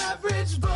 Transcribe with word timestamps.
average 0.00 0.60
boy. 0.60 0.68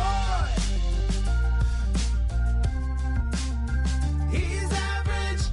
He's 4.31 4.71
average 4.71 5.45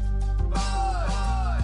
boy. 0.50 1.62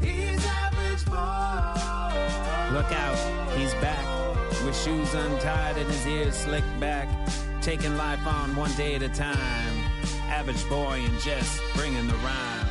He's 0.00 0.46
average 0.46 1.04
boy. 1.06 2.74
Look 2.76 2.92
out, 2.92 3.18
he's 3.56 3.74
back 3.74 4.04
with 4.64 4.76
shoes 4.76 5.14
untied 5.14 5.76
and 5.78 5.88
his 5.88 6.06
ears 6.06 6.34
slicked 6.34 6.80
back, 6.80 7.08
taking 7.62 7.96
life 7.96 8.26
on 8.26 8.54
one 8.56 8.72
day 8.72 8.94
at 8.94 9.02
a 9.02 9.08
time. 9.08 9.76
Average 10.28 10.68
boy 10.68 11.00
and 11.04 11.20
Jess 11.20 11.60
bringing 11.74 12.06
the 12.06 12.14
rhyme. 12.14 12.68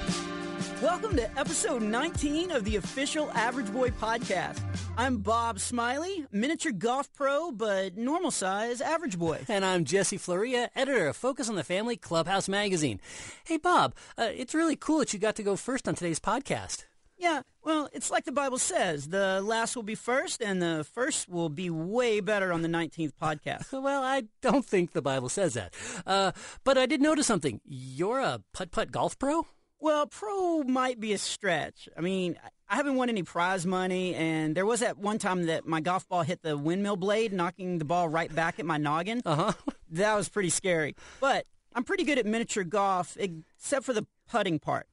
Welcome 0.81 1.15
to 1.15 1.39
episode 1.39 1.81
19 1.81 2.51
of 2.51 2.63
the 2.63 2.75
official 2.75 3.31
Average 3.31 3.73
Boy 3.73 3.89
podcast. 3.89 4.59
I'm 4.99 5.19
Bob 5.19 5.59
Smiley, 5.59 6.25
miniature 6.31 6.71
golf 6.71 7.13
pro, 7.13 7.51
but 7.51 7.95
normal 7.95 8.31
size 8.31 8.81
average 8.81 9.19
boy. 9.19 9.45
And 9.47 9.63
I'm 9.63 9.85
Jesse 9.85 10.17
Florea, 10.17 10.69
editor 10.75 11.09
of 11.09 11.15
Focus 11.15 11.49
on 11.49 11.55
the 11.55 11.63
Family 11.63 11.95
Clubhouse 11.95 12.49
magazine. 12.49 12.99
Hey, 13.45 13.57
Bob, 13.57 13.93
uh, 14.17 14.29
it's 14.33 14.55
really 14.55 14.75
cool 14.75 14.97
that 14.97 15.13
you 15.13 15.19
got 15.19 15.35
to 15.35 15.43
go 15.43 15.55
first 15.55 15.87
on 15.87 15.93
today's 15.93 16.19
podcast. 16.19 16.85
Yeah, 17.15 17.43
well, 17.63 17.89
it's 17.93 18.09
like 18.09 18.25
the 18.25 18.31
Bible 18.31 18.57
says 18.57 19.09
the 19.09 19.39
last 19.43 19.75
will 19.75 19.83
be 19.83 19.93
first, 19.93 20.41
and 20.41 20.59
the 20.59 20.83
first 20.95 21.29
will 21.29 21.49
be 21.49 21.69
way 21.69 22.19
better 22.19 22.51
on 22.51 22.63
the 22.63 22.67
19th 22.67 23.13
podcast. 23.21 23.71
Well, 23.79 24.01
I 24.01 24.23
don't 24.41 24.65
think 24.65 24.93
the 24.93 25.03
Bible 25.03 25.29
says 25.29 25.53
that. 25.53 25.75
Uh, 26.07 26.31
but 26.63 26.75
I 26.79 26.87
did 26.87 27.01
notice 27.01 27.27
something. 27.27 27.61
You're 27.63 28.19
a 28.19 28.41
putt 28.51 28.71
putt 28.71 28.91
golf 28.91 29.19
pro? 29.19 29.45
Well, 29.79 30.07
pro 30.07 30.63
might 30.63 30.99
be 30.99 31.13
a 31.13 31.19
stretch. 31.19 31.87
I 31.95 32.01
mean, 32.01 32.35
I 32.69 32.75
haven't 32.75 32.95
won 32.95 33.09
any 33.09 33.23
prize 33.23 33.65
money, 33.65 34.13
and 34.15 34.55
there 34.55 34.65
was 34.65 34.81
that 34.81 34.97
one 34.97 35.19
time 35.19 35.45
that 35.45 35.65
my 35.65 35.79
golf 35.79 36.07
ball 36.09 36.23
hit 36.23 36.41
the 36.41 36.57
windmill 36.57 36.97
blade, 36.97 37.31
knocking 37.31 37.77
the 37.77 37.85
ball 37.85 38.09
right 38.09 38.33
back 38.33 38.59
at 38.59 38.65
my 38.65 38.77
noggin. 38.77 39.21
Uh 39.25 39.35
huh. 39.35 39.53
That 39.91 40.15
was 40.15 40.27
pretty 40.27 40.49
scary. 40.49 40.95
But 41.21 41.45
I'm 41.73 41.85
pretty 41.85 42.03
good 42.03 42.17
at 42.17 42.25
miniature 42.25 42.65
golf, 42.65 43.15
except 43.17 43.85
for 43.85 43.93
the 43.93 44.05
putting 44.29 44.59
part. 44.59 44.87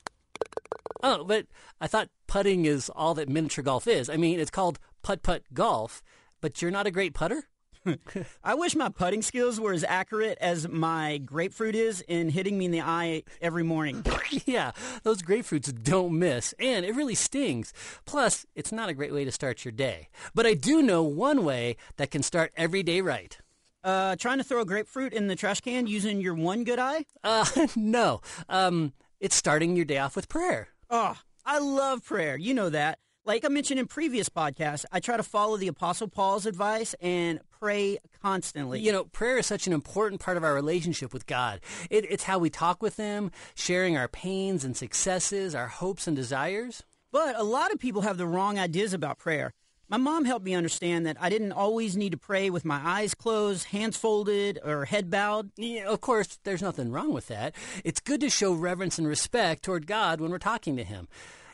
Oh, 1.02 1.24
but 1.24 1.46
I 1.80 1.88
thought 1.88 2.10
putting 2.28 2.64
is 2.64 2.90
all 2.94 3.14
that 3.14 3.28
miniature 3.28 3.64
golf 3.64 3.88
is. 3.88 4.08
I 4.08 4.16
mean, 4.16 4.38
it's 4.38 4.50
called 4.50 4.78
putt 5.02 5.22
putt 5.22 5.42
golf, 5.52 6.02
but 6.40 6.62
you're 6.62 6.70
not 6.70 6.86
a 6.86 6.92
great 6.92 7.12
putter? 7.12 7.48
I 8.44 8.54
wish 8.54 8.74
my 8.74 8.88
putting 8.88 9.22
skills 9.22 9.60
were 9.60 9.72
as 9.72 9.84
accurate 9.84 10.38
as 10.40 10.68
my 10.68 11.18
grapefruit 11.18 11.74
is 11.74 12.02
in 12.02 12.30
hitting 12.30 12.58
me 12.58 12.66
in 12.66 12.70
the 12.70 12.80
eye 12.80 13.24
every 13.40 13.62
morning. 13.62 14.04
yeah, 14.46 14.72
those 15.02 15.22
grapefruits 15.22 15.72
don't 15.82 16.18
miss, 16.18 16.54
and 16.58 16.84
it 16.84 16.94
really 16.94 17.14
stings. 17.14 17.72
Plus, 18.04 18.46
it's 18.54 18.72
not 18.72 18.88
a 18.88 18.94
great 18.94 19.12
way 19.12 19.24
to 19.24 19.32
start 19.32 19.64
your 19.64 19.72
day. 19.72 20.08
But 20.34 20.46
I 20.46 20.54
do 20.54 20.82
know 20.82 21.02
one 21.02 21.44
way 21.44 21.76
that 21.96 22.10
can 22.10 22.22
start 22.22 22.52
every 22.56 22.82
day 22.82 23.00
right. 23.00 23.38
Uh, 23.82 24.16
trying 24.16 24.38
to 24.38 24.44
throw 24.44 24.62
a 24.62 24.64
grapefruit 24.64 25.12
in 25.12 25.26
the 25.26 25.36
trash 25.36 25.60
can 25.60 25.86
using 25.86 26.20
your 26.20 26.34
one 26.34 26.64
good 26.64 26.78
eye? 26.78 27.04
Uh, 27.22 27.44
no. 27.76 28.22
Um, 28.48 28.94
it's 29.20 29.36
starting 29.36 29.76
your 29.76 29.84
day 29.84 29.98
off 29.98 30.16
with 30.16 30.28
prayer. 30.28 30.68
Oh, 30.88 31.16
I 31.44 31.58
love 31.58 32.04
prayer. 32.04 32.36
You 32.36 32.54
know 32.54 32.70
that. 32.70 32.98
Like 33.26 33.44
I 33.44 33.48
mentioned 33.48 33.80
in 33.80 33.86
previous 33.86 34.28
podcasts, 34.28 34.84
I 34.92 35.00
try 35.00 35.16
to 35.16 35.22
follow 35.22 35.56
the 35.56 35.68
Apostle 35.68 36.08
Paul's 36.08 36.44
advice 36.44 36.94
and 37.00 37.40
pray 37.64 37.96
constantly. 38.20 38.78
You 38.80 38.92
know, 38.92 39.04
prayer 39.04 39.38
is 39.38 39.46
such 39.46 39.66
an 39.66 39.72
important 39.72 40.20
part 40.20 40.36
of 40.36 40.44
our 40.44 40.52
relationship 40.52 41.14
with 41.14 41.26
God. 41.26 41.60
It, 41.88 42.04
it's 42.10 42.24
how 42.24 42.38
we 42.38 42.50
talk 42.50 42.82
with 42.82 42.98
Him, 42.98 43.30
sharing 43.54 43.96
our 43.96 44.06
pains 44.06 44.64
and 44.64 44.76
successes, 44.76 45.54
our 45.54 45.68
hopes 45.68 46.06
and 46.06 46.14
desires. 46.14 46.82
But 47.10 47.38
a 47.38 47.42
lot 47.42 47.72
of 47.72 47.78
people 47.78 48.02
have 48.02 48.18
the 48.18 48.26
wrong 48.26 48.58
ideas 48.58 48.92
about 48.92 49.16
prayer. 49.18 49.54
My 49.88 49.96
mom 49.96 50.26
helped 50.26 50.44
me 50.44 50.54
understand 50.54 51.06
that 51.06 51.16
I 51.18 51.30
didn't 51.30 51.52
always 51.52 51.96
need 51.96 52.12
to 52.12 52.18
pray 52.18 52.50
with 52.50 52.66
my 52.66 52.82
eyes 52.84 53.14
closed, 53.14 53.64
hands 53.68 53.96
folded, 53.96 54.58
or 54.62 54.84
head 54.84 55.08
bowed. 55.08 55.50
Yeah, 55.56 55.88
of 55.88 56.02
course, 56.02 56.38
there's 56.44 56.62
nothing 56.62 56.92
wrong 56.92 57.14
with 57.14 57.28
that. 57.28 57.54
It's 57.82 58.00
good 58.00 58.20
to 58.20 58.28
show 58.28 58.52
reverence 58.52 58.98
and 58.98 59.08
respect 59.08 59.62
toward 59.62 59.86
God 59.86 60.20
when 60.20 60.30
we're 60.30 60.38
talking 60.38 60.76
to 60.76 60.84
Him. 60.84 61.08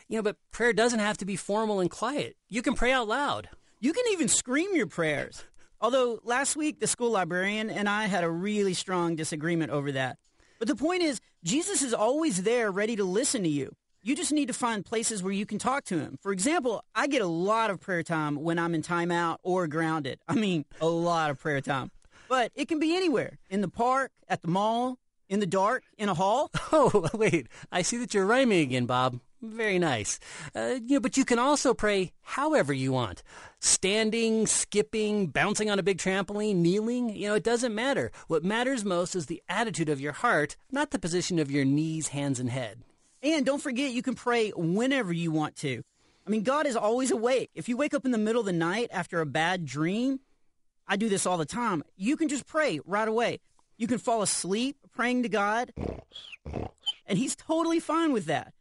You 0.09 0.17
know, 0.17 0.23
but 0.23 0.35
prayer 0.51 0.73
doesn't 0.73 0.99
have 0.99 1.19
to 1.19 1.25
be 1.25 1.37
formal 1.37 1.79
and 1.79 1.89
quiet. 1.89 2.35
You 2.49 2.61
can 2.61 2.73
pray 2.73 2.91
out 2.91 3.07
loud. 3.07 3.47
You 3.79 3.93
can 3.93 4.03
even 4.11 4.27
scream 4.27 4.75
your 4.75 4.87
prayers. 4.87 5.43
Although 5.81 6.19
last 6.23 6.55
week 6.55 6.79
the 6.79 6.85
school 6.85 7.09
librarian 7.09 7.71
and 7.71 7.89
I 7.89 8.05
had 8.05 8.23
a 8.23 8.29
really 8.29 8.75
strong 8.75 9.15
disagreement 9.15 9.71
over 9.71 9.91
that. 9.93 10.17
But 10.59 10.67
the 10.67 10.75
point 10.75 11.01
is, 11.01 11.19
Jesus 11.43 11.81
is 11.81 11.91
always 11.91 12.43
there 12.43 12.69
ready 12.69 12.95
to 12.95 13.03
listen 13.03 13.41
to 13.41 13.49
you. 13.49 13.73
You 14.03 14.15
just 14.15 14.31
need 14.31 14.47
to 14.47 14.53
find 14.53 14.85
places 14.85 15.23
where 15.23 15.33
you 15.33 15.45
can 15.45 15.57
talk 15.57 15.83
to 15.85 15.99
him. 15.99 16.17
For 16.21 16.31
example, 16.31 16.83
I 16.93 17.07
get 17.07 17.23
a 17.23 17.27
lot 17.27 17.71
of 17.71 17.79
prayer 17.79 18.03
time 18.03 18.35
when 18.35 18.59
I'm 18.59 18.75
in 18.75 18.83
timeout 18.83 19.37
or 19.41 19.67
grounded. 19.67 20.19
I 20.27 20.35
mean, 20.35 20.65
a 20.79 20.87
lot 20.87 21.31
of 21.31 21.39
prayer 21.39 21.61
time. 21.61 21.89
But 22.29 22.51
it 22.55 22.67
can 22.67 22.79
be 22.79 22.95
anywhere 22.95 23.39
in 23.49 23.61
the 23.61 23.67
park, 23.67 24.11
at 24.27 24.43
the 24.43 24.47
mall, 24.47 24.97
in 25.29 25.39
the 25.39 25.45
dark, 25.47 25.83
in 25.97 26.09
a 26.09 26.13
hall. 26.13 26.51
Oh, 26.71 27.09
wait. 27.13 27.47
I 27.71 27.81
see 27.81 27.97
that 27.97 28.13
you're 28.13 28.25
rhyming 28.25 28.61
again, 28.61 28.85
Bob. 28.85 29.19
Very 29.41 29.79
nice. 29.79 30.19
Uh, 30.55 30.75
you 30.85 30.95
know, 30.95 30.99
but 30.99 31.17
you 31.17 31.25
can 31.25 31.39
also 31.39 31.73
pray 31.73 32.11
however 32.21 32.73
you 32.73 32.91
want. 32.91 33.23
Standing, 33.59 34.45
skipping, 34.45 35.27
bouncing 35.27 35.69
on 35.71 35.79
a 35.79 35.83
big 35.83 35.97
trampoline, 35.97 36.57
kneeling, 36.57 37.09
you 37.09 37.27
know, 37.27 37.35
it 37.35 37.43
doesn't 37.43 37.73
matter. 37.73 38.11
What 38.27 38.43
matters 38.43 38.85
most 38.85 39.15
is 39.15 39.25
the 39.25 39.41
attitude 39.49 39.89
of 39.89 39.99
your 39.99 40.13
heart, 40.13 40.57
not 40.71 40.91
the 40.91 40.99
position 40.99 41.39
of 41.39 41.49
your 41.49 41.65
knees, 41.65 42.09
hands, 42.09 42.39
and 42.39 42.49
head. 42.51 42.83
And 43.23 43.45
don't 43.45 43.61
forget, 43.61 43.93
you 43.93 44.03
can 44.03 44.13
pray 44.13 44.49
whenever 44.49 45.11
you 45.11 45.31
want 45.31 45.55
to. 45.57 45.83
I 46.25 46.29
mean, 46.29 46.43
God 46.43 46.67
is 46.67 46.75
always 46.75 47.09
awake. 47.09 47.49
If 47.55 47.67
you 47.67 47.77
wake 47.77 47.95
up 47.95 48.05
in 48.05 48.11
the 48.11 48.17
middle 48.19 48.41
of 48.41 48.45
the 48.45 48.53
night 48.53 48.89
after 48.91 49.21
a 49.21 49.25
bad 49.25 49.65
dream, 49.65 50.19
I 50.87 50.97
do 50.97 51.09
this 51.09 51.25
all 51.25 51.37
the 51.37 51.45
time. 51.45 51.83
You 51.95 52.15
can 52.15 52.29
just 52.29 52.45
pray 52.45 52.79
right 52.85 53.07
away. 53.07 53.39
You 53.77 53.87
can 53.87 53.97
fall 53.97 54.21
asleep 54.21 54.77
praying 54.93 55.23
to 55.23 55.29
God, 55.29 55.73
and 57.07 57.17
He's 57.17 57.35
totally 57.35 57.79
fine 57.79 58.13
with 58.13 58.25
that. 58.25 58.53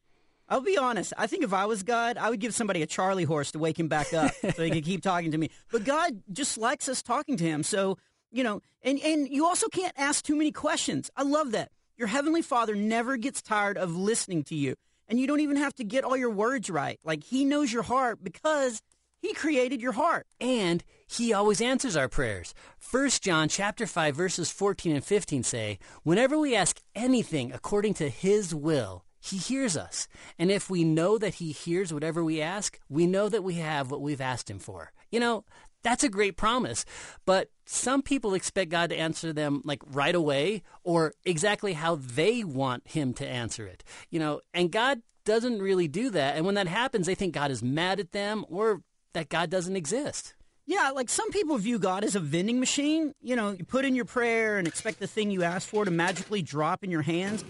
I'll 0.50 0.60
be 0.60 0.76
honest. 0.76 1.12
I 1.16 1.28
think 1.28 1.44
if 1.44 1.52
I 1.52 1.64
was 1.66 1.84
God, 1.84 2.18
I 2.18 2.28
would 2.28 2.40
give 2.40 2.54
somebody 2.54 2.82
a 2.82 2.86
Charlie 2.86 3.24
horse 3.24 3.52
to 3.52 3.58
wake 3.60 3.78
him 3.78 3.86
back 3.86 4.12
up 4.12 4.32
so 4.54 4.62
he 4.64 4.70
could 4.70 4.84
keep 4.84 5.02
talking 5.02 5.30
to 5.30 5.38
me. 5.38 5.50
But 5.70 5.84
God 5.84 6.22
just 6.32 6.58
likes 6.58 6.88
us 6.88 7.02
talking 7.02 7.36
to 7.36 7.44
him. 7.44 7.62
So, 7.62 7.98
you 8.32 8.42
know, 8.42 8.60
and, 8.82 8.98
and 9.00 9.28
you 9.28 9.46
also 9.46 9.68
can't 9.68 9.94
ask 9.96 10.24
too 10.24 10.34
many 10.34 10.50
questions. 10.50 11.08
I 11.16 11.22
love 11.22 11.52
that. 11.52 11.70
Your 11.96 12.08
Heavenly 12.08 12.42
Father 12.42 12.74
never 12.74 13.16
gets 13.16 13.40
tired 13.40 13.78
of 13.78 13.96
listening 13.96 14.42
to 14.44 14.56
you. 14.56 14.74
And 15.06 15.20
you 15.20 15.26
don't 15.26 15.40
even 15.40 15.56
have 15.56 15.74
to 15.74 15.84
get 15.84 16.04
all 16.04 16.16
your 16.16 16.30
words 16.30 16.68
right. 16.68 16.98
Like, 17.04 17.24
He 17.24 17.44
knows 17.44 17.72
your 17.72 17.82
heart 17.82 18.22
because 18.22 18.82
He 19.20 19.32
created 19.34 19.80
your 19.80 19.92
heart. 19.92 20.26
And 20.40 20.82
he 21.10 21.32
always 21.32 21.60
answers 21.60 21.96
our 21.96 22.08
prayers. 22.08 22.54
1 22.88 23.08
John 23.20 23.48
chapter 23.48 23.84
5 23.84 24.14
verses 24.14 24.48
14 24.48 24.94
and 24.94 25.04
15 25.04 25.42
say, 25.42 25.80
"Whenever 26.04 26.38
we 26.38 26.54
ask 26.54 26.80
anything 26.94 27.52
according 27.52 27.94
to 27.94 28.08
his 28.08 28.54
will, 28.54 29.04
he 29.20 29.36
hears 29.36 29.76
us. 29.76 30.08
And 30.38 30.50
if 30.50 30.70
we 30.70 30.82
know 30.82 31.18
that 31.18 31.34
he 31.34 31.52
hears 31.52 31.92
whatever 31.92 32.24
we 32.24 32.40
ask, 32.40 32.80
we 32.88 33.06
know 33.06 33.28
that 33.28 33.44
we 33.44 33.54
have 33.54 33.90
what 33.90 34.00
we've 34.00 34.20
asked 34.20 34.50
him 34.50 34.58
for." 34.58 34.92
You 35.10 35.20
know, 35.20 35.44
that's 35.82 36.04
a 36.04 36.08
great 36.08 36.36
promise. 36.36 36.84
But 37.24 37.50
some 37.66 38.02
people 38.02 38.34
expect 38.34 38.70
God 38.70 38.90
to 38.90 38.96
answer 38.96 39.32
them 39.32 39.62
like 39.64 39.82
right 39.86 40.14
away 40.14 40.62
or 40.84 41.14
exactly 41.24 41.74
how 41.74 41.94
they 41.96 42.44
want 42.44 42.86
him 42.86 43.14
to 43.14 43.26
answer 43.26 43.66
it. 43.66 43.84
You 44.10 44.18
know, 44.18 44.40
and 44.52 44.70
God 44.70 45.02
doesn't 45.24 45.60
really 45.60 45.88
do 45.88 46.10
that. 46.10 46.36
And 46.36 46.46
when 46.46 46.54
that 46.54 46.66
happens, 46.66 47.06
they 47.06 47.14
think 47.14 47.34
God 47.34 47.50
is 47.50 47.62
mad 47.62 48.00
at 48.00 48.12
them 48.12 48.44
or 48.48 48.82
that 49.12 49.28
God 49.28 49.50
doesn't 49.50 49.76
exist. 49.76 50.34
Yeah, 50.66 50.90
like 50.90 51.08
some 51.08 51.30
people 51.30 51.58
view 51.58 51.78
God 51.78 52.04
as 52.04 52.14
a 52.14 52.20
vending 52.20 52.60
machine. 52.60 53.12
You 53.20 53.34
know, 53.34 53.50
you 53.50 53.64
put 53.64 53.84
in 53.84 53.96
your 53.96 54.04
prayer 54.04 54.56
and 54.58 54.68
expect 54.68 55.00
the 55.00 55.06
thing 55.06 55.30
you 55.30 55.42
asked 55.42 55.68
for 55.68 55.84
to 55.84 55.90
magically 55.90 56.42
drop 56.42 56.84
in 56.84 56.90
your 56.90 57.02
hands. 57.02 57.44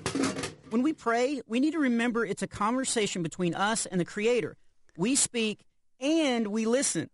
When 0.70 0.82
we 0.82 0.92
pray, 0.92 1.42
we 1.48 1.58
need 1.58 1.72
to 1.72 1.80
remember 1.80 2.24
it's 2.24 2.42
a 2.42 2.46
conversation 2.46 3.24
between 3.24 3.56
us 3.56 3.86
and 3.86 4.00
the 4.00 4.04
Creator. 4.04 4.56
We 4.96 5.16
speak 5.16 5.64
and 5.98 6.46
we 6.46 6.64
listen. 6.64 7.10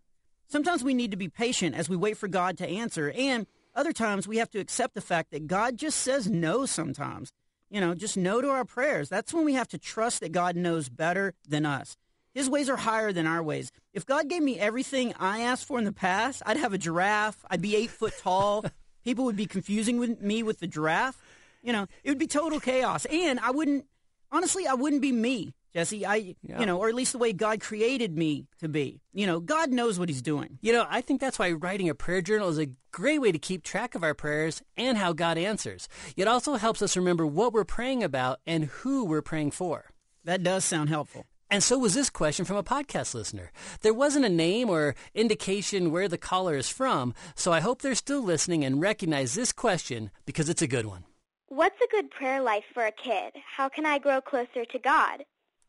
Sometimes 0.47 0.83
we 0.83 0.93
need 0.93 1.09
to 1.09 1.17
be 1.17 1.27
patient 1.27 1.75
as 1.75 1.89
we 1.89 1.97
wait 1.97 2.17
for 2.17 2.27
God 2.27 2.59
to 2.59 2.67
answer, 2.67 3.11
and 3.17 3.47
other 3.73 3.93
times 3.93 4.27
we 4.27 4.37
have 4.37 4.51
to 4.51 4.59
accept 4.59 4.93
the 4.93 5.01
fact 5.01 5.31
that 5.31 5.47
God 5.47 5.75
just 5.75 5.99
says 6.01 6.29
no 6.29 6.67
sometimes. 6.67 7.33
You 7.71 7.81
know, 7.81 7.95
just 7.95 8.15
no 8.15 8.41
to 8.41 8.49
our 8.49 8.63
prayers. 8.63 9.09
That's 9.09 9.33
when 9.33 9.43
we 9.43 9.55
have 9.55 9.67
to 9.69 9.79
trust 9.79 10.19
that 10.19 10.31
God 10.31 10.55
knows 10.55 10.87
better 10.87 11.33
than 11.47 11.65
us. 11.65 11.97
His 12.35 12.51
ways 12.51 12.69
are 12.69 12.77
higher 12.77 13.11
than 13.11 13.25
our 13.25 13.41
ways. 13.41 13.71
If 13.91 14.05
God 14.05 14.29
gave 14.29 14.43
me 14.43 14.59
everything 14.59 15.15
I 15.19 15.41
asked 15.41 15.65
for 15.65 15.79
in 15.79 15.85
the 15.85 15.91
past, 15.91 16.43
I'd 16.45 16.57
have 16.57 16.73
a 16.73 16.77
giraffe. 16.77 17.43
I'd 17.49 17.61
be 17.61 17.75
eight 17.75 17.89
foot 17.89 18.13
tall. 18.19 18.65
People 19.03 19.25
would 19.25 19.35
be 19.35 19.47
confusing 19.47 19.97
with 19.97 20.21
me 20.21 20.43
with 20.43 20.59
the 20.59 20.67
giraffe. 20.67 21.19
You 21.67 21.73
know, 21.73 21.85
it 22.05 22.09
would 22.09 22.17
be 22.17 22.27
total 22.27 22.61
chaos. 22.61 23.03
And 23.11 23.41
I 23.41 23.51
wouldn't, 23.51 23.83
honestly, 24.31 24.65
I 24.65 24.73
wouldn't 24.73 25.01
be 25.01 25.11
me, 25.11 25.53
Jesse. 25.73 26.05
I, 26.05 26.35
Yeah. 26.41 26.61
you 26.61 26.65
know, 26.65 26.77
or 26.79 26.87
at 26.87 26.95
least 26.95 27.11
the 27.11 27.17
way 27.17 27.33
God 27.33 27.59
created 27.59 28.17
me 28.17 28.47
to 28.59 28.69
be. 28.69 29.01
You 29.13 29.27
know, 29.27 29.41
God 29.41 29.71
knows 29.71 29.99
what 29.99 30.07
He's 30.07 30.21
doing. 30.21 30.59
You 30.61 30.71
know, 30.71 30.85
I 30.89 31.01
think 31.01 31.19
that's 31.19 31.37
why 31.37 31.51
writing 31.51 31.89
a 31.89 31.93
prayer 31.93 32.21
journal 32.21 32.47
is 32.47 32.57
a 32.57 32.69
great 32.91 33.19
way 33.19 33.33
to 33.33 33.37
keep 33.37 33.63
track 33.63 33.95
of 33.95 34.01
our 34.03 34.13
prayers 34.13 34.61
and 34.77 34.97
how 34.97 35.11
God 35.11 35.37
answers. 35.37 35.89
It 36.15 36.25
also 36.29 36.55
helps 36.55 36.81
us 36.81 36.95
remember 36.95 37.27
what 37.27 37.51
we're 37.51 37.65
praying 37.65 38.01
about 38.01 38.39
and 38.47 38.63
who 38.65 39.03
we're 39.03 39.21
praying 39.21 39.51
for. 39.51 39.91
That 40.23 40.43
does 40.43 40.63
sound 40.63 40.87
helpful. 40.87 41.25
And 41.49 41.61
so 41.61 41.77
was 41.77 41.93
this 41.93 42.09
question 42.09 42.45
from 42.45 42.55
a 42.55 42.63
podcast 42.63 43.13
listener. 43.13 43.51
There 43.81 43.93
wasn't 43.93 44.23
a 44.25 44.29
name 44.29 44.69
or 44.69 44.95
indication 45.13 45.91
where 45.91 46.07
the 46.07 46.17
caller 46.17 46.55
is 46.55 46.69
from, 46.69 47.13
so 47.35 47.51
I 47.51 47.59
hope 47.59 47.81
they're 47.81 47.93
still 47.95 48.21
listening 48.21 48.63
and 48.63 48.79
recognize 48.81 49.33
this 49.35 49.51
question 49.51 50.11
because 50.25 50.47
it's 50.47 50.61
a 50.61 50.67
good 50.67 50.85
one. 50.85 51.03
What's 51.49 51.79
a 51.81 51.87
good 51.89 52.11
prayer 52.11 52.41
life 52.41 52.65
for 52.73 52.85
a 52.85 52.91
kid? 52.91 53.31
How 53.55 53.69
can 53.69 53.85
I 53.85 53.99
grow 53.99 54.19
closer 54.19 54.65
to 54.65 54.79
God? 54.79 55.23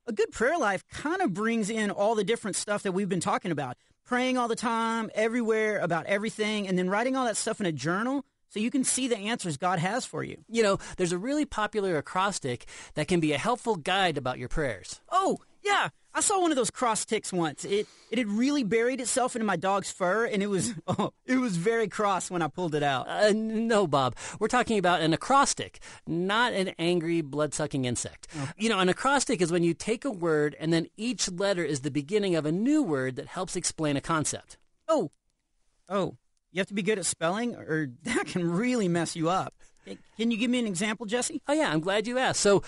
A 0.09 0.13
good 0.13 0.33
prayer 0.33 0.59
life 0.59 0.85
kind 0.89 1.23
of 1.23 1.33
brings 1.33 1.71
in 1.71 1.93
all 1.93 2.17
the 2.17 2.25
different 2.25 2.57
stuff 2.57 2.83
that 2.83 2.91
we've 2.91 3.09
been 3.09 3.21
talking 3.21 3.53
about. 3.53 3.77
Praying 4.05 4.37
all 4.37 4.49
the 4.49 4.57
time, 4.57 5.09
everywhere, 5.15 5.79
about 5.79 6.07
everything, 6.07 6.67
and 6.67 6.77
then 6.77 6.91
writing 6.91 7.15
all 7.15 7.27
that 7.27 7.37
stuff 7.37 7.61
in 7.61 7.67
a 7.67 7.71
journal 7.71 8.25
so 8.49 8.59
you 8.59 8.73
can 8.73 8.83
see 8.83 9.07
the 9.07 9.17
answers 9.17 9.57
God 9.57 9.79
has 9.79 10.05
for 10.05 10.25
you. 10.25 10.39
You 10.49 10.65
know, 10.65 10.79
there's 10.97 11.13
a 11.13 11.19
really 11.19 11.45
popular 11.45 11.97
acrostic 11.97 12.67
that 12.95 13.07
can 13.07 13.21
be 13.21 13.33
a 13.33 13.39
helpful 13.39 13.77
guide 13.77 14.19
about 14.19 14.41
your 14.41 14.49
prayers. 14.49 15.01
Oh, 15.11 15.39
yeah. 15.63 15.89
I 16.15 16.21
saw 16.21 16.41
one 16.41 16.51
of 16.51 16.57
those 16.57 16.71
cross 16.71 17.05
ticks 17.05 17.33
once. 17.33 17.65
It 17.65 17.87
it 18.11 18.19
had 18.19 18.29
really 18.29 18.65
buried 18.65 19.01
itself 19.01 19.37
into 19.37 19.47
my 19.47 19.57
dog's 19.57 19.93
fur 19.93 20.25
and 20.25 20.43
it 20.43 20.49
was 20.49 20.75
oh, 20.89 21.13
it 21.27 21.37
was 21.37 21.57
very 21.57 21.87
cross 21.87 22.31
when 22.31 22.43
I 22.43 22.49
pulled 22.49 22.75
it 22.75 22.83
out. 22.83 23.09
Uh, 23.09 23.33
no, 23.35 23.87
Bob. 23.87 24.17
We're 24.41 24.49
talking 24.49 24.79
about 24.79 25.01
an 25.01 25.13
acrostic, 25.13 25.81
not 26.07 26.55
an 26.55 26.73
angry, 26.79 27.21
blood-sucking 27.21 27.85
insect. 27.85 28.27
You 28.57 28.69
know, 28.69 28.79
an 28.81 28.89
acrostic 28.89 29.41
is 29.41 29.53
when 29.53 29.63
you 29.63 29.75
take 29.75 30.05
a 30.05 30.11
word 30.11 30.57
and 30.59 30.73
then 30.73 30.89
each 30.97 31.31
letter 31.31 31.65
is 31.65 31.81
the 31.81 31.91
beginning 31.91 32.35
of 32.35 32.47
a 32.47 32.53
new 32.53 32.83
word 32.83 33.17
that 33.17 33.27
helps 33.27 33.55
explain 33.55 33.97
a 33.97 34.01
concept. 34.01 34.59
Oh. 34.89 35.11
Oh. 35.89 36.17
You 36.51 36.61
have 36.61 36.69
to 36.69 36.75
be 36.75 36.83
good 36.83 36.99
at 36.99 37.07
spelling 37.07 37.55
or 37.55 37.91
that 38.03 38.27
can 38.27 38.51
really 38.51 38.89
mess 38.89 39.15
you 39.15 39.29
up. 39.29 39.55
Can 40.17 40.31
you 40.31 40.37
give 40.37 40.51
me 40.51 40.59
an 40.59 40.67
example, 40.67 41.07
Jesse? 41.07 41.41
Oh, 41.49 41.53
yeah, 41.53 41.71
I'm 41.71 41.81
glad 41.81 42.07
you 42.07 42.19
asked. 42.19 42.41
So, 42.41 42.63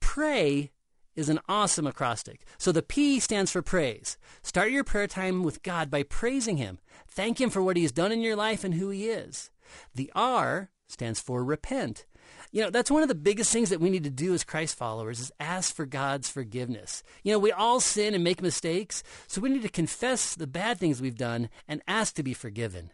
pray 0.00 0.72
is 1.16 1.28
an 1.28 1.40
awesome 1.48 1.86
acrostic. 1.86 2.42
So, 2.58 2.70
the 2.70 2.82
P 2.82 3.18
stands 3.18 3.50
for 3.50 3.62
praise. 3.62 4.18
Start 4.42 4.70
your 4.70 4.84
prayer 4.84 5.06
time 5.06 5.42
with 5.42 5.62
God 5.62 5.90
by 5.90 6.02
praising 6.02 6.58
Him. 6.58 6.78
Thank 7.08 7.40
Him 7.40 7.50
for 7.50 7.62
what 7.62 7.76
He 7.76 7.82
has 7.82 7.92
done 7.92 8.12
in 8.12 8.20
your 8.20 8.36
life 8.36 8.62
and 8.62 8.74
who 8.74 8.90
He 8.90 9.08
is. 9.08 9.50
The 9.94 10.12
R 10.14 10.70
stands 10.86 11.20
for 11.20 11.42
repent. 11.42 12.06
You 12.52 12.62
know, 12.62 12.70
that's 12.70 12.90
one 12.90 13.02
of 13.02 13.08
the 13.08 13.14
biggest 13.14 13.52
things 13.52 13.70
that 13.70 13.80
we 13.80 13.90
need 13.90 14.04
to 14.04 14.10
do 14.10 14.32
as 14.32 14.44
Christ 14.44 14.76
followers 14.76 15.20
is 15.20 15.32
ask 15.40 15.74
for 15.74 15.84
God's 15.84 16.28
forgiveness. 16.28 17.02
You 17.22 17.32
know, 17.32 17.38
we 17.38 17.52
all 17.52 17.80
sin 17.80 18.14
and 18.14 18.22
make 18.22 18.40
mistakes, 18.40 19.02
so 19.26 19.40
we 19.40 19.48
need 19.48 19.62
to 19.62 19.68
confess 19.68 20.34
the 20.34 20.46
bad 20.46 20.78
things 20.78 21.00
we've 21.00 21.16
done 21.16 21.48
and 21.66 21.82
ask 21.88 22.14
to 22.14 22.22
be 22.22 22.34
forgiven. 22.34 22.90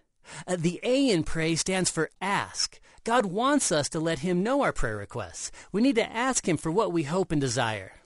Uh, 0.47 0.57
the 0.59 0.81
A 0.83 1.11
in 1.11 1.25
pray 1.25 1.55
stands 1.55 1.91
for 1.91 2.11
ask. 2.21 2.81
God 3.05 3.27
wants 3.27 3.73
us 3.73 3.89
to 3.91 4.01
let 4.01 4.21
Him 4.21 4.43
know 4.43 4.63
our 4.63 4.73
prayer 4.73 4.97
requests. 4.97 5.51
We 5.73 5.83
need 5.83 5.97
to 5.97 6.13
ask 6.13 6.49
Him 6.49 6.57
for 6.57 6.71
what 6.71 6.93
we 6.93 7.03
hope 7.03 7.33
and 7.33 7.41
desire. 7.41 8.02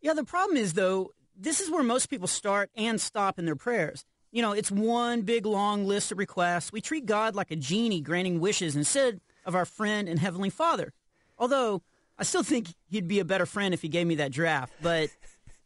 Yeah, 0.00 0.14
the 0.14 0.24
problem 0.24 0.56
is 0.56 0.74
though, 0.74 1.12
this 1.36 1.60
is 1.60 1.70
where 1.70 1.82
most 1.82 2.06
people 2.06 2.26
start 2.26 2.70
and 2.76 3.00
stop 3.00 3.38
in 3.38 3.44
their 3.44 3.56
prayers. 3.56 4.04
You 4.30 4.42
know, 4.42 4.52
it's 4.52 4.70
one 4.70 5.22
big 5.22 5.46
long 5.46 5.86
list 5.86 6.12
of 6.12 6.18
requests. 6.18 6.72
We 6.72 6.80
treat 6.80 7.06
God 7.06 7.34
like 7.34 7.50
a 7.50 7.56
genie 7.56 8.00
granting 8.00 8.40
wishes 8.40 8.76
instead 8.76 9.20
of 9.44 9.54
our 9.54 9.64
friend 9.64 10.08
and 10.08 10.18
heavenly 10.18 10.50
Father. 10.50 10.92
Although 11.38 11.82
I 12.18 12.24
still 12.24 12.42
think 12.42 12.74
he'd 12.90 13.08
be 13.08 13.20
a 13.20 13.24
better 13.24 13.46
friend 13.46 13.72
if 13.72 13.80
he 13.80 13.88
gave 13.88 14.06
me 14.06 14.16
that 14.16 14.32
draft, 14.32 14.72
but 14.82 15.08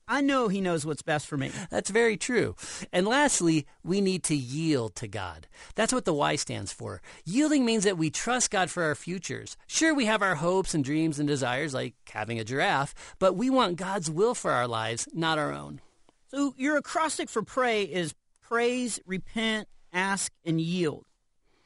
I 0.08 0.20
know 0.20 0.48
he 0.48 0.60
knows 0.60 0.84
what's 0.84 1.02
best 1.02 1.26
for 1.26 1.36
me. 1.36 1.50
That's 1.70 1.90
very 1.90 2.16
true. 2.16 2.54
And 2.92 3.06
lastly, 3.06 3.66
we 3.84 4.00
need 4.00 4.22
to 4.24 4.36
yield 4.36 4.94
to 4.96 5.08
God. 5.08 5.46
That's 5.74 5.92
what 5.92 6.04
the 6.04 6.14
Y 6.14 6.36
stands 6.36 6.72
for. 6.72 7.00
Yielding 7.24 7.64
means 7.64 7.84
that 7.84 7.98
we 7.98 8.10
trust 8.10 8.50
God 8.50 8.70
for 8.70 8.82
our 8.82 8.94
futures. 8.94 9.56
Sure, 9.66 9.94
we 9.94 10.06
have 10.06 10.22
our 10.22 10.36
hopes 10.36 10.74
and 10.74 10.84
dreams 10.84 11.18
and 11.18 11.28
desires, 11.28 11.74
like 11.74 11.94
having 12.10 12.38
a 12.38 12.44
giraffe, 12.44 12.94
but 13.18 13.34
we 13.34 13.50
want 13.50 13.76
God's 13.76 14.10
will 14.10 14.34
for 14.34 14.50
our 14.50 14.68
lives, 14.68 15.08
not 15.12 15.38
our 15.38 15.52
own. 15.52 15.80
So 16.28 16.54
your 16.56 16.76
acrostic 16.76 17.28
for 17.28 17.42
pray 17.42 17.82
is 17.82 18.14
praise, 18.40 19.00
repent, 19.06 19.68
ask, 19.92 20.32
and 20.44 20.60
yield. 20.60 21.06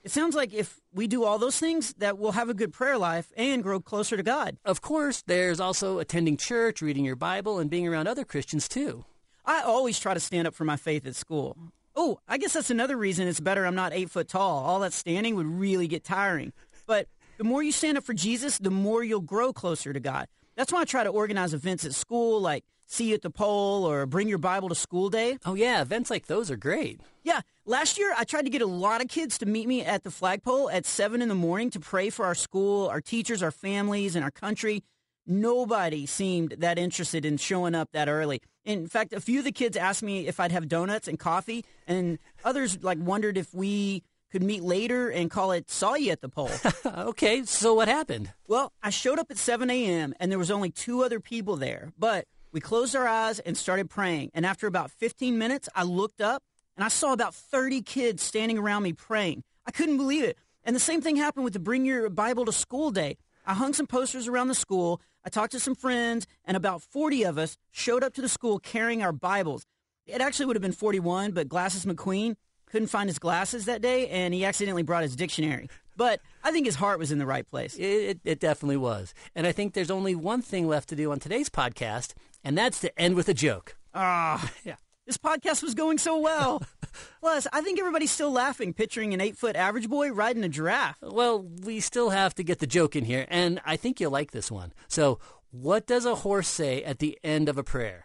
It 0.06 0.12
sounds 0.12 0.36
like 0.36 0.54
if 0.54 0.80
we 0.94 1.08
do 1.08 1.24
all 1.24 1.36
those 1.36 1.58
things, 1.58 1.92
that 1.98 2.16
we'll 2.16 2.30
have 2.30 2.48
a 2.48 2.54
good 2.54 2.72
prayer 2.72 2.96
life 2.96 3.32
and 3.36 3.60
grow 3.60 3.80
closer 3.80 4.16
to 4.16 4.22
God. 4.22 4.56
Of 4.64 4.80
course, 4.80 5.24
there's 5.26 5.58
also 5.58 5.98
attending 5.98 6.36
church, 6.36 6.80
reading 6.80 7.04
your 7.04 7.16
Bible, 7.16 7.58
and 7.58 7.68
being 7.68 7.88
around 7.88 8.06
other 8.06 8.24
Christians 8.24 8.68
too. 8.68 9.04
I 9.44 9.62
always 9.62 9.98
try 9.98 10.14
to 10.14 10.20
stand 10.20 10.46
up 10.46 10.54
for 10.54 10.62
my 10.62 10.76
faith 10.76 11.08
at 11.08 11.16
school. 11.16 11.56
Oh, 11.96 12.20
I 12.28 12.38
guess 12.38 12.52
that's 12.52 12.70
another 12.70 12.96
reason 12.96 13.26
it's 13.26 13.40
better 13.40 13.66
I'm 13.66 13.74
not 13.74 13.92
eight 13.92 14.08
foot 14.08 14.28
tall. 14.28 14.62
All 14.62 14.78
that 14.78 14.92
standing 14.92 15.34
would 15.34 15.48
really 15.48 15.88
get 15.88 16.04
tiring. 16.04 16.52
But 16.86 17.08
the 17.36 17.42
more 17.42 17.64
you 17.64 17.72
stand 17.72 17.98
up 17.98 18.04
for 18.04 18.14
Jesus, 18.14 18.58
the 18.58 18.70
more 18.70 19.02
you'll 19.02 19.20
grow 19.20 19.52
closer 19.52 19.92
to 19.92 19.98
God. 19.98 20.28
That's 20.54 20.72
why 20.72 20.82
I 20.82 20.84
try 20.84 21.02
to 21.02 21.10
organize 21.10 21.52
events 21.52 21.84
at 21.84 21.94
school, 21.94 22.40
like 22.40 22.64
see 22.86 23.08
you 23.08 23.14
at 23.14 23.22
the 23.22 23.30
pole 23.30 23.84
or 23.84 24.06
bring 24.06 24.28
your 24.28 24.38
Bible 24.38 24.68
to 24.68 24.74
school 24.74 25.10
day. 25.10 25.38
Oh, 25.44 25.54
yeah, 25.54 25.82
events 25.82 26.10
like 26.10 26.26
those 26.26 26.50
are 26.50 26.56
great. 26.56 27.00
Yeah, 27.22 27.40
last 27.64 27.98
year 27.98 28.14
I 28.16 28.24
tried 28.24 28.44
to 28.44 28.50
get 28.50 28.62
a 28.62 28.66
lot 28.66 29.00
of 29.00 29.08
kids 29.08 29.38
to 29.38 29.46
meet 29.46 29.66
me 29.66 29.84
at 29.84 30.04
the 30.04 30.10
flagpole 30.10 30.70
at 30.70 30.86
7 30.86 31.20
in 31.20 31.28
the 31.28 31.34
morning 31.34 31.70
to 31.70 31.80
pray 31.80 32.10
for 32.10 32.24
our 32.24 32.34
school, 32.34 32.88
our 32.88 33.00
teachers, 33.00 33.42
our 33.42 33.50
families, 33.50 34.14
and 34.14 34.24
our 34.24 34.30
country. 34.30 34.84
Nobody 35.26 36.06
seemed 36.06 36.52
that 36.58 36.78
interested 36.78 37.24
in 37.24 37.36
showing 37.36 37.74
up 37.74 37.90
that 37.92 38.08
early. 38.08 38.40
In 38.64 38.86
fact, 38.86 39.12
a 39.12 39.20
few 39.20 39.40
of 39.40 39.44
the 39.44 39.52
kids 39.52 39.76
asked 39.76 40.02
me 40.02 40.28
if 40.28 40.38
I'd 40.38 40.52
have 40.52 40.68
donuts 40.68 41.08
and 41.08 41.18
coffee, 41.18 41.64
and 41.86 42.18
others 42.44 42.82
like 42.82 42.98
wondered 43.00 43.36
if 43.36 43.52
we 43.52 44.04
could 44.30 44.42
meet 44.42 44.62
later 44.62 45.08
and 45.08 45.30
call 45.30 45.52
it 45.52 45.70
saw 45.70 45.94
you 45.94 46.12
at 46.12 46.20
the 46.20 46.28
pole. 46.28 46.50
okay, 46.86 47.42
so 47.44 47.74
what 47.74 47.88
happened? 47.88 48.32
Well, 48.46 48.72
I 48.82 48.90
showed 48.90 49.18
up 49.18 49.30
at 49.30 49.38
7 49.38 49.70
a.m. 49.70 50.14
and 50.20 50.30
there 50.30 50.38
was 50.38 50.50
only 50.50 50.70
two 50.70 51.02
other 51.02 51.20
people 51.20 51.56
there, 51.56 51.92
but 51.98 52.26
we 52.52 52.60
closed 52.60 52.96
our 52.96 53.06
eyes 53.06 53.38
and 53.40 53.56
started 53.56 53.90
praying. 53.90 54.30
And 54.34 54.46
after 54.46 54.66
about 54.66 54.90
15 54.90 55.38
minutes, 55.38 55.68
I 55.74 55.82
looked 55.82 56.20
up 56.20 56.42
and 56.76 56.84
I 56.84 56.88
saw 56.88 57.12
about 57.12 57.34
30 57.34 57.82
kids 57.82 58.22
standing 58.22 58.58
around 58.58 58.82
me 58.82 58.92
praying. 58.92 59.42
I 59.66 59.70
couldn't 59.70 59.96
believe 59.96 60.24
it. 60.24 60.38
And 60.64 60.74
the 60.74 60.80
same 60.80 61.00
thing 61.00 61.16
happened 61.16 61.44
with 61.44 61.52
the 61.52 61.58
Bring 61.58 61.84
Your 61.84 62.10
Bible 62.10 62.44
to 62.44 62.52
School 62.52 62.90
Day. 62.90 63.16
I 63.46 63.54
hung 63.54 63.72
some 63.72 63.86
posters 63.86 64.26
around 64.26 64.48
the 64.48 64.54
school. 64.54 65.00
I 65.24 65.28
talked 65.28 65.52
to 65.52 65.60
some 65.60 65.74
friends, 65.74 66.26
and 66.44 66.56
about 66.56 66.82
40 66.82 67.24
of 67.24 67.38
us 67.38 67.56
showed 67.70 68.02
up 68.02 68.14
to 68.14 68.20
the 68.20 68.28
school 68.28 68.58
carrying 68.58 69.02
our 69.02 69.12
Bibles. 69.12 69.64
It 70.06 70.20
actually 70.20 70.46
would 70.46 70.56
have 70.56 70.62
been 70.62 70.72
41, 70.72 71.32
but 71.32 71.48
Glasses 71.48 71.84
McQueen 71.84 72.36
couldn't 72.66 72.88
find 72.88 73.08
his 73.08 73.18
glasses 73.18 73.64
that 73.66 73.80
day, 73.82 74.08
and 74.08 74.34
he 74.34 74.44
accidentally 74.44 74.82
brought 74.82 75.02
his 75.02 75.16
dictionary. 75.16 75.68
But 75.96 76.20
I 76.44 76.52
think 76.52 76.66
his 76.66 76.74
heart 76.74 76.98
was 76.98 77.10
in 77.10 77.18
the 77.18 77.26
right 77.26 77.46
place. 77.46 77.76
It, 77.76 77.82
it, 77.84 78.20
it 78.24 78.40
definitely 78.40 78.76
was. 78.76 79.14
And 79.34 79.46
I 79.46 79.52
think 79.52 79.72
there's 79.72 79.90
only 79.90 80.14
one 80.14 80.42
thing 80.42 80.68
left 80.68 80.88
to 80.90 80.96
do 80.96 81.10
on 81.10 81.18
today's 81.18 81.48
podcast, 81.48 82.12
and 82.46 82.56
that's 82.56 82.80
to 82.80 82.98
end 82.98 83.16
with 83.16 83.28
a 83.28 83.34
joke. 83.34 83.76
Ah, 83.92 84.50
Yeah. 84.64 84.76
this 85.06 85.18
podcast 85.18 85.62
was 85.62 85.74
going 85.74 85.98
so 85.98 86.18
well. 86.18 86.62
Plus, 87.20 87.46
I 87.52 87.60
think 87.60 87.78
everybody's 87.80 88.10
still 88.12 88.30
laughing 88.30 88.72
picturing 88.72 89.12
an 89.12 89.20
eight 89.20 89.36
foot 89.36 89.56
average 89.56 89.88
boy 89.88 90.10
riding 90.12 90.44
a 90.44 90.48
giraffe. 90.48 90.98
Well, 91.02 91.42
we 91.42 91.80
still 91.80 92.10
have 92.10 92.34
to 92.36 92.44
get 92.44 92.58
the 92.60 92.66
joke 92.66 92.94
in 92.96 93.04
here, 93.04 93.26
and 93.28 93.60
I 93.66 93.76
think 93.76 94.00
you'll 94.00 94.12
like 94.12 94.30
this 94.30 94.50
one. 94.50 94.72
So, 94.88 95.18
what 95.50 95.86
does 95.86 96.06
a 96.06 96.14
horse 96.14 96.48
say 96.48 96.82
at 96.84 96.98
the 97.00 97.18
end 97.24 97.48
of 97.48 97.58
a 97.58 97.64
prayer? 97.64 98.04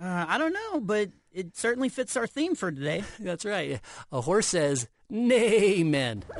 Uh, 0.00 0.26
I 0.28 0.38
don't 0.38 0.52
know, 0.52 0.80
but 0.80 1.10
it 1.32 1.56
certainly 1.56 1.88
fits 1.88 2.16
our 2.16 2.26
theme 2.26 2.54
for 2.54 2.70
today. 2.70 3.02
That's 3.18 3.44
right. 3.44 3.80
A 4.12 4.20
horse 4.20 4.46
says, 4.46 4.88
Nay, 5.10 5.82
men. 5.82 6.22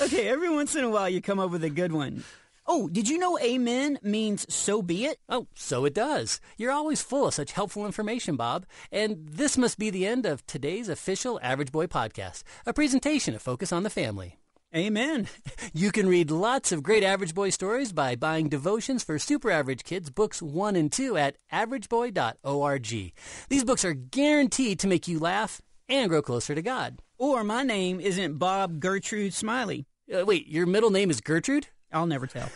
Okay, 0.00 0.28
every 0.28 0.48
once 0.50 0.76
in 0.76 0.84
a 0.84 0.90
while 0.90 1.08
you 1.08 1.20
come 1.20 1.38
up 1.40 1.50
with 1.50 1.64
a 1.64 1.70
good 1.70 1.90
one. 1.92 2.22
Oh, 2.70 2.86
did 2.86 3.08
you 3.08 3.16
know 3.16 3.38
amen 3.38 3.98
means 4.02 4.44
so 4.54 4.82
be 4.82 5.06
it? 5.06 5.18
Oh, 5.26 5.46
so 5.54 5.86
it 5.86 5.94
does. 5.94 6.38
You're 6.58 6.70
always 6.70 7.00
full 7.00 7.26
of 7.26 7.32
such 7.32 7.52
helpful 7.52 7.86
information, 7.86 8.36
Bob. 8.36 8.66
And 8.92 9.26
this 9.26 9.56
must 9.56 9.78
be 9.78 9.88
the 9.88 10.06
end 10.06 10.26
of 10.26 10.46
today's 10.46 10.90
official 10.90 11.40
Average 11.42 11.72
Boy 11.72 11.86
podcast, 11.86 12.42
a 12.66 12.74
presentation 12.74 13.34
of 13.34 13.40
Focus 13.40 13.72
on 13.72 13.84
the 13.84 13.90
Family. 13.90 14.36
Amen. 14.76 15.28
You 15.72 15.92
can 15.92 16.08
read 16.08 16.30
lots 16.30 16.72
of 16.72 16.82
great 16.82 17.04
Average 17.04 17.34
Boy 17.34 17.50
stories 17.50 17.92
by 17.92 18.16
buying 18.16 18.48
devotions 18.48 19.02
for 19.04 19.18
Super 19.18 19.50
Average 19.50 19.84
Kids 19.84 20.10
books 20.10 20.42
1 20.42 20.76
and 20.76 20.90
2 20.92 21.16
at 21.16 21.36
averageboy.org. 21.52 23.12
These 23.48 23.64
books 23.64 23.84
are 23.84 23.94
guaranteed 23.94 24.78
to 24.80 24.88
make 24.88 25.08
you 25.08 25.18
laugh 25.18 25.62
and 25.88 26.10
grow 26.10 26.20
closer 26.20 26.54
to 26.54 26.62
God. 26.62 26.98
Or 27.18 27.44
my 27.44 27.62
name 27.62 28.00
isn't 28.00 28.38
Bob 28.38 28.80
Gertrude 28.80 29.34
Smiley. 29.34 29.86
Uh, 30.12 30.24
wait, 30.26 30.48
your 30.48 30.66
middle 30.66 30.90
name 30.90 31.10
is 31.10 31.20
Gertrude? 31.20 31.68
I'll 31.92 32.06
never 32.06 32.26
tell. 32.26 32.48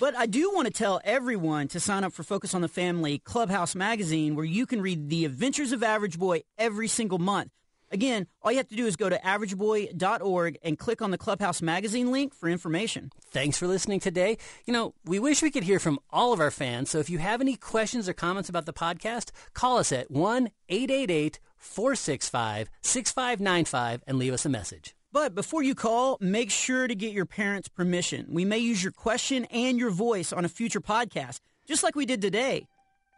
but 0.00 0.16
I 0.16 0.26
do 0.26 0.50
want 0.52 0.66
to 0.66 0.72
tell 0.72 1.00
everyone 1.04 1.68
to 1.68 1.80
sign 1.80 2.04
up 2.04 2.12
for 2.12 2.22
Focus 2.22 2.54
on 2.54 2.60
the 2.60 2.68
Family 2.68 3.18
Clubhouse 3.18 3.74
magazine, 3.74 4.36
where 4.36 4.44
you 4.44 4.66
can 4.66 4.80
read 4.80 5.08
the 5.08 5.24
adventures 5.24 5.72
of 5.72 5.82
Average 5.82 6.18
Boy 6.18 6.42
every 6.58 6.88
single 6.88 7.18
month. 7.18 7.50
Again, 7.92 8.28
all 8.42 8.52
you 8.52 8.58
have 8.58 8.68
to 8.68 8.76
do 8.76 8.86
is 8.86 8.94
go 8.94 9.08
to 9.08 9.18
averageboy.org 9.18 10.58
and 10.62 10.78
click 10.78 11.02
on 11.02 11.10
the 11.10 11.18
Clubhouse 11.18 11.60
magazine 11.60 12.12
link 12.12 12.32
for 12.34 12.48
information. 12.48 13.10
Thanks 13.32 13.58
for 13.58 13.66
listening 13.66 13.98
today. 13.98 14.38
You 14.64 14.72
know, 14.72 14.94
we 15.04 15.18
wish 15.18 15.42
we 15.42 15.50
could 15.50 15.64
hear 15.64 15.80
from 15.80 15.98
all 16.10 16.32
of 16.32 16.38
our 16.38 16.52
fans, 16.52 16.90
so 16.90 16.98
if 16.98 17.10
you 17.10 17.18
have 17.18 17.40
any 17.40 17.56
questions 17.56 18.08
or 18.08 18.12
comments 18.12 18.48
about 18.48 18.66
the 18.66 18.72
podcast, 18.72 19.32
call 19.54 19.78
us 19.78 19.90
at 19.90 20.10
1 20.10 20.50
888 20.68 21.40
465 21.56 22.70
6595 22.80 24.04
and 24.06 24.18
leave 24.18 24.32
us 24.32 24.44
a 24.44 24.48
message. 24.48 24.94
But 25.12 25.34
before 25.34 25.62
you 25.62 25.74
call, 25.74 26.16
make 26.20 26.50
sure 26.52 26.86
to 26.86 26.94
get 26.94 27.12
your 27.12 27.26
parents' 27.26 27.68
permission. 27.68 28.26
We 28.28 28.44
may 28.44 28.58
use 28.58 28.82
your 28.82 28.92
question 28.92 29.44
and 29.46 29.76
your 29.76 29.90
voice 29.90 30.32
on 30.32 30.44
a 30.44 30.48
future 30.48 30.80
podcast, 30.80 31.40
just 31.66 31.82
like 31.82 31.96
we 31.96 32.06
did 32.06 32.22
today. 32.22 32.68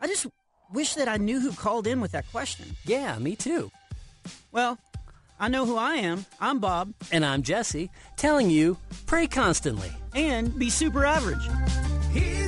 I 0.00 0.06
just 0.06 0.26
wish 0.72 0.94
that 0.94 1.06
I 1.06 1.18
knew 1.18 1.38
who 1.38 1.52
called 1.52 1.86
in 1.86 2.00
with 2.00 2.12
that 2.12 2.30
question. 2.30 2.76
Yeah, 2.86 3.18
me 3.18 3.36
too. 3.36 3.70
Well, 4.52 4.78
I 5.38 5.48
know 5.48 5.66
who 5.66 5.76
I 5.76 5.96
am. 5.96 6.24
I'm 6.40 6.60
Bob. 6.60 6.94
And 7.10 7.26
I'm 7.26 7.42
Jesse, 7.42 7.90
telling 8.16 8.48
you, 8.48 8.78
pray 9.04 9.26
constantly. 9.26 9.92
And 10.14 10.58
be 10.58 10.70
super 10.70 11.04
average. 11.04 11.46
He's 12.12 12.41